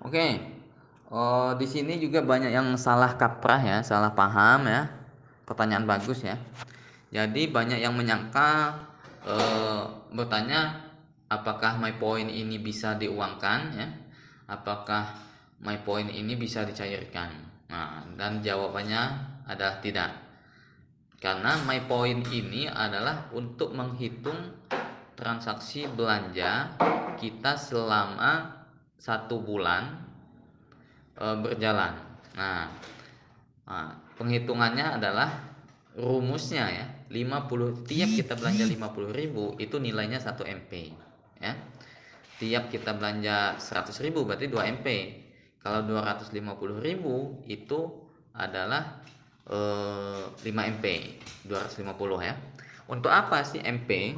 Oke. 0.00 0.40
Oh, 1.10 1.52
di 1.58 1.66
sini 1.66 1.98
juga 1.98 2.22
banyak 2.22 2.54
yang 2.54 2.70
salah 2.78 3.18
kaprah 3.18 3.60
ya, 3.60 3.78
salah 3.82 4.14
paham 4.14 4.70
ya. 4.70 4.86
Pertanyaan 5.42 5.84
bagus 5.84 6.22
ya. 6.22 6.38
Jadi 7.10 7.50
banyak 7.50 7.82
yang 7.82 7.98
menyangka 7.98 8.78
eh, 9.26 9.82
bertanya 10.14 10.86
apakah 11.26 11.76
my 11.82 11.98
point 11.98 12.30
ini 12.30 12.62
bisa 12.62 12.94
diuangkan 12.94 13.60
ya? 13.74 13.88
Apakah 14.46 15.18
my 15.62 15.82
point 15.82 16.08
ini 16.08 16.38
bisa 16.38 16.62
dicairkan? 16.62 17.50
Nah, 17.70 18.06
dan 18.14 18.38
jawabannya 18.42 19.02
adalah 19.50 19.82
tidak. 19.82 20.10
Karena 21.18 21.58
my 21.66 21.84
point 21.90 22.22
ini 22.32 22.70
adalah 22.70 23.28
untuk 23.34 23.74
menghitung 23.74 24.56
transaksi 25.18 25.84
belanja 25.90 26.78
kita 27.20 27.58
selama 27.58 28.59
satu 29.00 29.40
bulan 29.40 29.96
e, 31.16 31.24
berjalan. 31.40 31.96
Nah, 32.36 32.68
nah, 33.64 33.96
penghitungannya 34.20 35.00
adalah 35.00 35.32
rumusnya 35.96 36.70
ya 36.70 36.86
50 37.10 37.90
tiap 37.90 38.10
kita 38.14 38.38
belanja 38.38 38.62
50.000 38.68 39.58
itu 39.58 39.76
nilainya 39.82 40.22
1 40.22 40.46
MP 40.62 40.94
ya. 41.42 41.56
Tiap 42.38 42.72
kita 42.72 42.94
belanja 42.96 43.58
100.000 43.58 44.14
berarti 44.14 44.46
2 44.48 44.72
MP. 44.80 44.88
Kalau 45.60 45.84
250.000 45.84 47.52
itu 47.52 47.80
adalah 48.32 49.02
eh, 49.44 50.24
5 50.24 50.72
MP 50.78 50.84
250 51.44 52.28
ya. 52.28 52.34
Untuk 52.88 53.12
apa 53.12 53.44
sih 53.44 53.60
MP? 53.60 54.16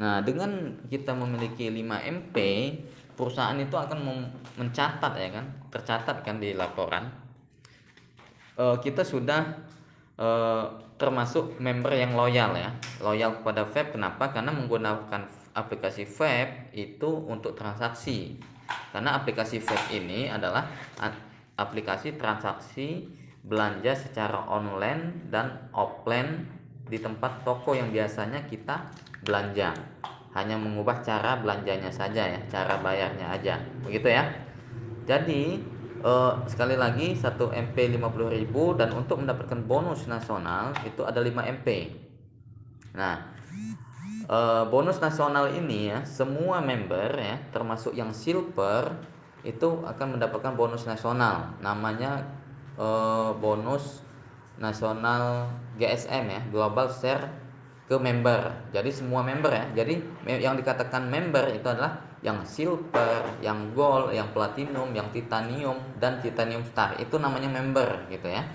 Nah, 0.00 0.24
dengan 0.24 0.80
kita 0.88 1.12
memiliki 1.12 1.68
5 1.68 2.08
MP, 2.08 2.36
perusahaan 3.14 3.56
itu 3.58 3.74
akan 3.76 3.98
mencatat 4.56 5.12
ya 5.18 5.28
kan, 5.32 5.46
tercatat 5.68 6.24
kan 6.24 6.36
di 6.40 6.56
laporan. 6.56 7.08
E, 8.56 8.64
kita 8.80 9.04
sudah 9.04 9.62
e, 10.16 10.28
termasuk 10.96 11.58
member 11.60 11.92
yang 11.92 12.16
loyal 12.16 12.56
ya, 12.56 12.70
loyal 13.02 13.40
kepada 13.40 13.68
Vape. 13.68 13.96
Kenapa? 13.96 14.32
Karena 14.32 14.54
menggunakan 14.54 15.22
aplikasi 15.52 16.08
Vape 16.08 16.72
itu 16.72 17.10
untuk 17.28 17.56
transaksi. 17.58 18.36
Karena 18.92 19.20
aplikasi 19.20 19.60
Vape 19.60 19.92
ini 19.92 20.32
adalah 20.32 20.64
aplikasi 21.60 22.16
transaksi 22.16 23.08
belanja 23.42 23.98
secara 23.98 24.46
online 24.46 25.28
dan 25.28 25.68
offline 25.74 26.46
di 26.86 27.00
tempat 27.00 27.42
toko 27.42 27.74
yang 27.74 27.90
biasanya 27.90 28.46
kita 28.46 28.86
belanja 29.26 29.74
hanya 30.32 30.56
mengubah 30.56 31.04
cara 31.04 31.38
belanjanya 31.40 31.92
saja 31.92 32.24
ya 32.24 32.40
cara 32.48 32.80
bayarnya 32.80 33.28
aja. 33.32 33.54
Begitu 33.84 34.08
ya. 34.08 34.24
Jadi 35.04 35.60
eh, 36.02 36.32
sekali 36.48 36.76
lagi 36.76 37.14
1 37.14 37.36
MP 37.70 37.76
50.000 37.96 38.78
dan 38.80 38.90
untuk 38.96 39.22
mendapatkan 39.22 39.60
bonus 39.64 40.08
nasional 40.10 40.74
itu 40.82 41.02
ada 41.06 41.22
5 41.22 41.30
MP 41.62 41.68
nah 42.92 43.24
eh, 44.28 44.64
bonus 44.68 45.00
nasional 45.00 45.48
ini 45.48 45.88
ya 45.88 46.04
semua 46.04 46.60
member 46.60 47.16
ya 47.16 47.40
termasuk 47.48 47.96
yang 47.96 48.12
silver 48.12 48.92
itu 49.42 49.82
akan 49.82 50.18
mendapatkan 50.18 50.54
bonus 50.54 50.86
nasional. 50.86 51.58
Namanya 51.58 52.22
eh, 52.78 53.30
bonus 53.42 54.06
nasional 54.58 55.50
GSM 55.78 56.24
ya 56.30 56.40
Global 56.54 56.86
Share 56.90 57.26
ke 57.86 57.96
member. 57.98 58.70
Jadi 58.70 58.90
semua 58.94 59.26
member 59.26 59.50
ya. 59.50 59.64
Jadi 59.82 59.98
yang 60.40 60.54
dikatakan 60.54 61.06
member 61.10 61.50
itu 61.50 61.66
adalah 61.66 61.98
yang 62.22 62.38
silver, 62.46 63.26
yang 63.42 63.74
gold, 63.74 64.14
yang 64.14 64.30
platinum, 64.30 64.94
yang 64.94 65.10
titanium 65.10 65.76
dan 65.98 66.22
titanium 66.22 66.62
star. 66.62 66.94
Itu 67.02 67.18
namanya 67.18 67.50
member 67.50 68.06
gitu 68.08 68.30
ya. 68.30 68.46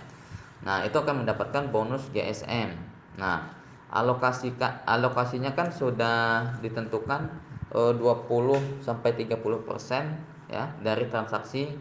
Nah, 0.63 0.81
itu 0.87 0.95
akan 0.95 1.27
mendapatkan 1.27 1.69
bonus 1.69 2.07
GSM. 2.15 2.71
Nah, 3.19 3.43
alokasi 3.91 4.55
alokasinya 4.87 5.51
kan 5.51 5.69
sudah 5.71 6.47
ditentukan 6.63 7.27
20 7.71 7.99
eh, 7.99 8.61
sampai 8.79 9.11
30% 9.15 10.47
ya 10.47 10.71
dari 10.79 11.05
transaksi 11.11 11.75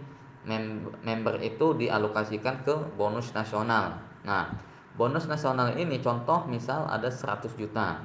member 1.03 1.43
itu 1.43 1.75
dialokasikan 1.75 2.63
ke 2.63 2.75
bonus 2.95 3.35
nasional. 3.35 3.99
Nah, 4.23 4.47
bonus 4.97 5.29
nasional 5.29 5.77
ini 5.77 6.01
contoh 6.01 6.49
misal 6.49 6.89
ada 6.89 7.13
100 7.13 7.53
juta. 7.55 8.01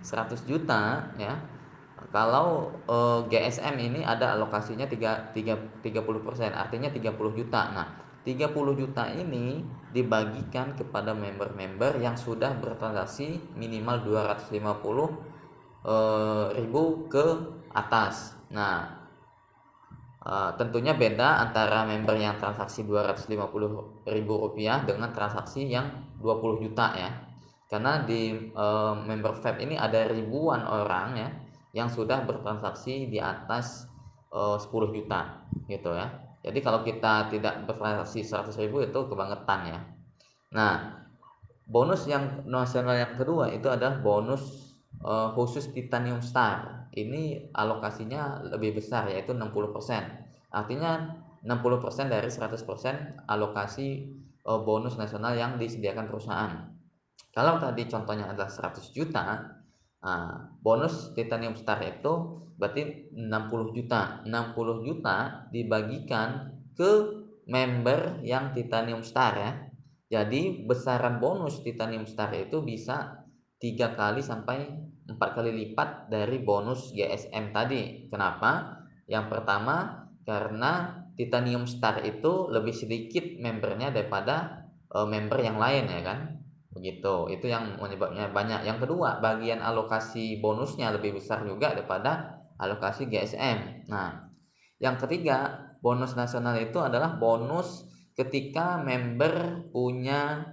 100 0.00 0.46
juta 0.46 1.10
ya. 1.18 1.34
Kalau 2.10 2.72
e, 2.88 2.96
eh, 2.96 3.20
GSM 3.28 3.76
ini 3.76 4.00
ada 4.02 4.34
alokasinya 4.34 4.88
3, 4.88 5.36
3, 5.36 5.84
30% 5.84 6.54
artinya 6.54 6.88
30 6.88 7.30
juta. 7.36 7.70
Nah 7.70 7.86
30 8.24 8.74
juta 8.78 9.04
ini 9.10 9.62
dibagikan 9.90 10.76
kepada 10.76 11.12
member-member 11.12 11.98
yang 12.00 12.14
sudah 12.14 12.56
bertransaksi 12.58 13.42
minimal 13.58 14.06
250 14.06 14.50
e, 14.54 15.92
eh, 15.92 16.46
ribu 16.56 17.10
ke 17.10 17.26
atas. 17.74 18.38
Nah 18.50 18.99
Uh, 20.20 20.52
tentunya 20.60 20.92
beda 20.92 21.48
antara 21.48 21.88
member 21.88 22.12
yang 22.12 22.36
transaksi 22.36 22.84
250 22.84 24.04
ribu 24.04 24.34
rupiah 24.36 24.84
dengan 24.84 25.16
transaksi 25.16 25.64
yang 25.64 25.88
20 26.20 26.60
juta 26.60 26.92
ya. 26.92 27.10
Karena 27.72 28.04
di 28.04 28.52
uh, 28.52 29.00
member 29.00 29.40
Fab 29.40 29.56
ini 29.64 29.80
ada 29.80 30.12
ribuan 30.12 30.60
orang 30.68 31.08
ya 31.16 31.28
yang 31.72 31.88
sudah 31.88 32.28
bertransaksi 32.28 33.08
di 33.08 33.16
atas 33.16 33.88
uh, 34.34 34.60
10 34.60 34.68
juta 34.92 35.40
gitu 35.64 35.96
ya. 35.96 36.12
Jadi 36.44 36.58
kalau 36.60 36.84
kita 36.84 37.32
tidak 37.32 37.64
bertransaksi 37.64 38.20
100 38.20 38.60
ribu 38.60 38.84
itu 38.84 39.00
kebangetan 39.08 39.60
ya. 39.72 39.80
Nah 40.52 41.00
bonus 41.64 42.04
yang 42.04 42.44
nasional 42.44 42.92
yang 42.98 43.16
kedua 43.16 43.48
itu 43.56 43.72
adalah 43.72 44.02
bonus 44.04 44.74
uh, 45.00 45.32
khusus 45.32 45.70
titanium 45.72 46.20
star 46.20 46.79
ini 46.94 47.50
alokasinya 47.54 48.50
lebih 48.54 48.78
besar 48.82 49.06
yaitu 49.10 49.30
60% 49.32 50.50
artinya 50.50 51.20
60% 51.40 52.12
dari 52.12 52.28
100% 52.28 53.24
alokasi 53.24 53.88
uh, 54.44 54.60
bonus 54.60 55.00
nasional 55.00 55.32
yang 55.32 55.56
disediakan 55.56 56.08
perusahaan. 56.08 56.68
Kalau 57.32 57.56
tadi 57.56 57.88
contohnya 57.88 58.28
adalah 58.28 58.52
100 58.52 58.92
juta 58.92 59.24
uh, 60.04 60.36
bonus 60.60 61.16
titanium 61.16 61.56
star 61.56 61.80
itu 61.80 62.44
berarti 62.60 63.08
60 63.16 63.76
juta. 63.76 64.20
60 64.28 64.86
juta 64.86 65.48
dibagikan 65.48 66.60
ke 66.76 66.90
member 67.48 68.20
yang 68.20 68.52
titanium 68.52 69.00
star 69.00 69.32
ya. 69.38 69.52
Jadi 70.10 70.66
besaran 70.66 71.22
bonus 71.22 71.62
titanium 71.62 72.04
star 72.04 72.34
itu 72.36 72.60
bisa 72.60 73.24
tiga 73.62 73.94
kali 73.94 74.20
sampai 74.20 74.68
empat 75.16 75.38
kali 75.38 75.50
lipat 75.50 76.10
dari 76.10 76.38
bonus 76.42 76.94
GSM 76.94 77.50
tadi. 77.50 78.06
Kenapa? 78.06 78.82
Yang 79.10 79.26
pertama 79.30 80.06
karena 80.22 81.02
Titanium 81.18 81.66
Star 81.66 82.00
itu 82.06 82.48
lebih 82.48 82.72
sedikit 82.72 83.22
membernya 83.42 83.90
daripada 83.90 84.66
uh, 84.94 85.04
member 85.04 85.42
yang 85.42 85.58
lain 85.58 85.90
ya 85.90 86.00
kan. 86.06 86.18
Begitu. 86.70 87.34
Itu 87.34 87.50
yang 87.50 87.82
menyebabnya 87.82 88.30
banyak. 88.30 88.62
Yang 88.62 88.86
kedua, 88.86 89.18
bagian 89.18 89.58
alokasi 89.58 90.38
bonusnya 90.38 90.94
lebih 90.94 91.18
besar 91.18 91.42
juga 91.42 91.74
daripada 91.74 92.40
alokasi 92.56 93.10
GSM. 93.10 93.90
Nah, 93.90 94.30
yang 94.78 94.96
ketiga, 94.96 95.70
bonus 95.82 96.14
nasional 96.14 96.54
itu 96.62 96.78
adalah 96.78 97.18
bonus 97.18 97.88
ketika 98.14 98.78
member 98.78 99.66
punya 99.72 100.44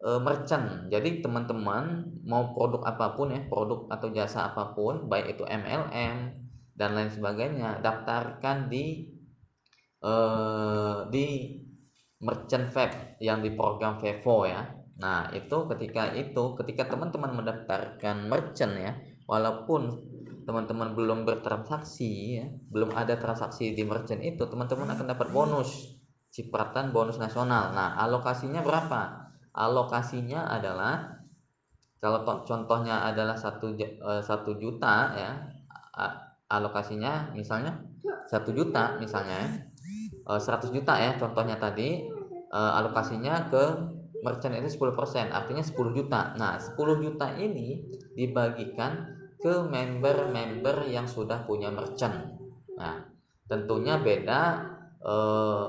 e, 0.00 0.10
merchant. 0.20 0.88
Jadi 0.92 1.24
teman-teman 1.24 2.06
mau 2.24 2.52
produk 2.52 2.84
apa 2.84 3.16
pun 3.16 3.32
ya, 3.32 3.40
produk 3.48 3.88
atau 3.92 4.08
jasa 4.12 4.52
apa 4.52 4.76
pun, 4.76 5.08
baik 5.08 5.36
itu 5.38 5.42
MLM 5.44 6.16
dan 6.76 6.90
lain 6.92 7.10
sebagainya, 7.12 7.80
daftarkan 7.80 8.68
di 8.68 9.08
e, 10.00 10.12
di 11.12 11.26
merchant 12.20 12.72
Fab 12.72 13.20
yang 13.20 13.44
di 13.44 13.52
program 13.52 14.00
Vevo 14.00 14.48
ya. 14.48 14.64
Nah, 14.96 15.28
itu 15.36 15.68
ketika 15.76 16.16
itu 16.16 16.56
ketika 16.56 16.88
teman-teman 16.88 17.36
mendaftarkan 17.36 18.32
merchant 18.32 18.74
ya, 18.80 18.96
walaupun 19.28 19.92
teman-teman 20.48 20.94
belum 20.96 21.28
bertransaksi 21.28 22.40
ya, 22.40 22.46
belum 22.72 22.96
ada 22.96 23.18
transaksi 23.20 23.76
di 23.76 23.84
merchant 23.84 24.22
itu, 24.24 24.46
teman-teman 24.48 24.88
akan 24.96 25.06
dapat 25.12 25.28
bonus 25.34 25.96
cipratan 26.32 26.92
bonus 26.92 27.16
nasional. 27.16 27.72
Nah, 27.72 27.96
alokasinya 27.96 28.60
berapa? 28.64 29.25
Alokasinya 29.56 30.52
adalah 30.52 31.16
kalau 31.98 32.22
contohnya 32.44 33.08
adalah 33.08 33.34
satu 33.34 33.72
eh, 33.74 34.22
satu 34.22 34.60
juta 34.60 35.16
ya 35.16 35.32
alokasinya 36.46 37.32
misalnya 37.34 37.72
satu 38.28 38.52
juta 38.52 39.00
misalnya 39.00 39.66
eh, 40.04 40.40
seratus 40.40 40.70
juta 40.70 40.94
ya 41.00 41.16
contohnya 41.16 41.56
tadi 41.56 42.04
eh, 42.52 42.72
alokasinya 42.78 43.48
ke 43.48 43.64
merchant 44.24 44.58
itu 44.58 44.82
10% 44.82 45.30
artinya 45.30 45.62
10 45.62 45.94
juta. 45.94 46.34
Nah 46.34 46.58
10 46.58 47.04
juta 47.04 47.30
ini 47.38 47.84
dibagikan 48.18 49.14
ke 49.38 49.54
member-member 49.68 50.90
yang 50.90 51.06
sudah 51.06 51.46
punya 51.46 51.70
merchant. 51.70 52.34
Nah 52.74 53.06
tentunya 53.46 54.00
beda 54.02 54.40
eh, 55.04 55.64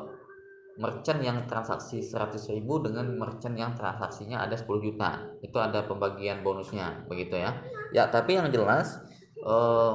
merchant 0.78 1.20
yang 1.26 1.50
transaksi 1.50 2.06
100 2.06 2.38
ribu 2.54 2.78
dengan 2.86 3.10
merchant 3.18 3.58
yang 3.58 3.74
transaksinya 3.74 4.46
ada 4.46 4.54
10 4.54 4.70
juta. 4.86 5.26
Itu 5.42 5.58
ada 5.58 5.84
pembagian 5.90 6.46
bonusnya 6.46 7.06
begitu 7.10 7.38
ya. 7.38 7.58
Ya 7.92 8.06
tapi 8.14 8.38
yang 8.38 8.54
jelas 8.54 9.02
eh, 9.42 9.94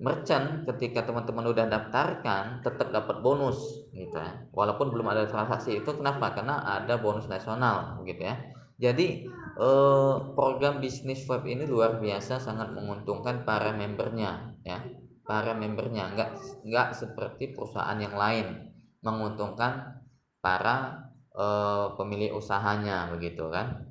merchant 0.00 0.64
ketika 0.70 1.04
teman-teman 1.04 1.50
udah 1.50 1.66
daftarkan 1.66 2.62
tetap 2.62 2.94
dapat 2.94 3.18
bonus 3.20 3.90
gitu 3.90 4.14
ya. 4.14 4.46
Walaupun 4.54 4.94
belum 4.94 5.10
ada 5.10 5.26
transaksi 5.26 5.82
itu 5.82 5.90
kenapa? 5.90 6.38
Karena 6.38 6.62
ada 6.62 6.96
bonus 6.96 7.26
nasional 7.26 7.98
gitu 8.06 8.22
ya. 8.22 8.38
Jadi 8.78 9.26
eh, 9.58 10.14
program 10.38 10.78
bisnis 10.78 11.26
web 11.26 11.42
ini 11.50 11.66
luar 11.66 11.98
biasa 11.98 12.38
sangat 12.38 12.70
menguntungkan 12.70 13.42
para 13.42 13.74
membernya 13.74 14.54
ya. 14.62 14.78
Para 15.26 15.50
membernya 15.54 16.14
nggak 16.14 16.30
nggak 16.62 16.88
seperti 16.94 17.54
perusahaan 17.54 17.98
yang 17.98 18.14
lain 18.14 18.69
menguntungkan 19.00 20.04
para 20.40 21.08
uh, 21.36 21.96
pemilik 21.96 22.32
usahanya 22.36 23.12
begitu 23.12 23.48
kan? 23.48 23.90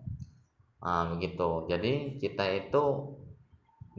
Uh, 0.79 1.13
begitu. 1.15 1.67
Jadi 1.69 2.21
kita 2.21 2.45
itu 2.55 2.83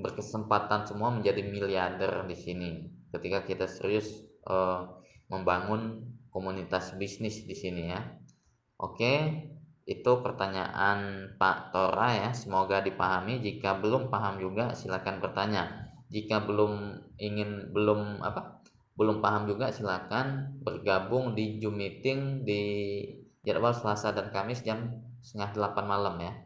berkesempatan 0.01 0.89
semua 0.89 1.13
menjadi 1.13 1.45
miliarder 1.45 2.25
di 2.25 2.37
sini. 2.39 2.71
Ketika 3.11 3.45
kita 3.45 3.67
serius 3.67 4.25
uh, 4.49 4.87
membangun 5.29 6.15
komunitas 6.31 6.95
bisnis 6.97 7.45
di 7.45 7.55
sini 7.55 7.91
ya. 7.91 8.01
Oke 8.81 9.45
itu 9.85 10.13
pertanyaan 10.23 11.33
Pak 11.37 11.75
Tora 11.75 12.15
ya. 12.15 12.31
Semoga 12.33 12.81
dipahami. 12.81 13.43
Jika 13.43 13.83
belum 13.83 14.09
paham 14.09 14.39
juga 14.39 14.73
silakan 14.73 15.19
bertanya. 15.19 15.91
Jika 16.11 16.43
belum 16.43 17.03
ingin 17.19 17.71
belum 17.75 18.23
apa 18.23 18.63
belum 19.01 19.25
paham 19.25 19.49
juga 19.49 19.73
silakan 19.73 20.61
bergabung 20.61 21.33
di 21.33 21.57
Zoom 21.57 21.81
meeting 21.81 22.45
di 22.45 22.61
jadwal 23.41 23.73
Selasa 23.73 24.13
dan 24.13 24.29
Kamis 24.29 24.61
jam 24.61 24.93
setengah 25.25 25.57
delapan 25.57 25.85
malam 25.89 26.15
ya. 26.21 26.37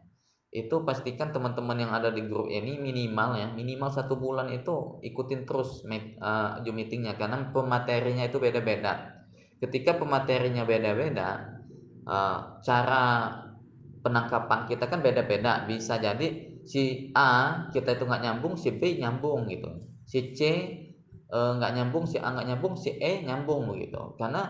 Itu 0.55 0.87
pastikan 0.87 1.35
teman-teman 1.35 1.83
yang 1.83 1.91
ada 1.91 2.15
di 2.15 2.23
grup 2.23 2.47
ini 2.47 2.79
minimal 2.79 3.35
ya 3.35 3.51
minimal 3.51 3.91
satu 3.91 4.15
bulan 4.15 4.47
itu 4.55 5.03
ikutin 5.03 5.43
terus 5.43 5.83
uh, 5.83 6.63
Zoom 6.63 6.79
meetingnya 6.79 7.19
karena 7.19 7.51
pematerinya 7.51 8.23
itu 8.23 8.39
beda-beda. 8.39 9.19
Ketika 9.59 9.99
pematerinya 9.99 10.63
beda-beda 10.63 11.59
uh, 12.07 12.63
cara 12.63 13.35
penangkapan 13.99 14.63
kita 14.71 14.87
kan 14.87 15.03
beda-beda. 15.03 15.67
Bisa 15.67 15.99
jadi 15.99 16.55
si 16.63 17.11
A 17.19 17.67
kita 17.75 17.99
itu 17.99 18.07
nggak 18.07 18.23
nyambung 18.23 18.55
si 18.55 18.71
B 18.71 18.95
nyambung 19.03 19.43
gitu. 19.51 19.91
Si 20.07 20.31
C 20.31 20.39
Eh, 20.47 20.94
nggak 21.35 21.71
e, 21.71 21.75
nyambung 21.75 22.05
si 22.07 22.17
A 22.21 22.31
nggak 22.31 22.47
nyambung 22.47 22.75
si 22.79 22.95
E 22.95 23.23
nyambung 23.27 23.67
begitu. 23.71 24.15
Karena 24.15 24.43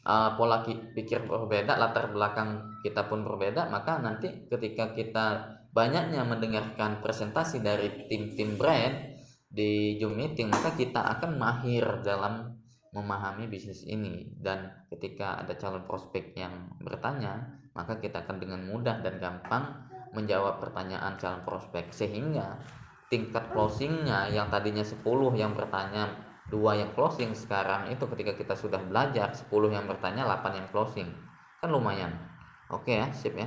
e, 0.00 0.14
pola 0.38 0.62
pikir 0.66 1.26
berbeda 1.26 1.74
latar 1.76 2.10
belakang 2.14 2.80
kita 2.86 3.10
pun 3.10 3.26
berbeda 3.26 3.66
maka 3.66 3.98
nanti 3.98 4.46
ketika 4.46 4.94
kita 4.94 5.26
banyaknya 5.74 6.24
mendengarkan 6.24 7.04
presentasi 7.04 7.60
dari 7.60 8.08
tim-tim 8.08 8.56
brand 8.56 9.16
di 9.46 10.00
Zoom 10.00 10.16
meeting 10.16 10.48
maka 10.48 10.72
kita 10.72 11.04
akan 11.18 11.36
mahir 11.36 11.84
dalam 12.00 12.56
memahami 12.96 13.44
bisnis 13.44 13.84
ini. 13.84 14.32
Dan 14.32 14.88
ketika 14.88 15.44
ada 15.44 15.52
calon 15.60 15.84
prospek 15.84 16.32
yang 16.32 16.72
bertanya 16.80 17.60
maka 17.76 18.00
kita 18.00 18.24
akan 18.24 18.40
dengan 18.40 18.64
mudah 18.64 19.04
dan 19.04 19.20
gampang 19.20 19.84
menjawab 20.16 20.64
pertanyaan 20.64 21.20
calon 21.20 21.44
prospek. 21.44 21.92
Sehingga 21.92 22.56
tingkat 23.06 23.50
closingnya 23.54 24.30
yang 24.30 24.50
tadinya 24.50 24.82
10 24.82 25.02
yang 25.38 25.52
bertanya 25.54 26.10
dua 26.46 26.78
yang 26.78 26.94
closing 26.94 27.34
sekarang 27.34 27.90
itu 27.90 28.06
ketika 28.14 28.32
kita 28.38 28.54
sudah 28.54 28.78
belajar 28.86 29.34
10 29.34 29.50
yang 29.74 29.86
bertanya 29.86 30.26
8 30.26 30.58
yang 30.58 30.68
closing. 30.70 31.10
Kan 31.58 31.74
lumayan. 31.74 32.14
Oke 32.70 32.98
ya 32.98 33.10
sip 33.14 33.34
ya 33.38 33.46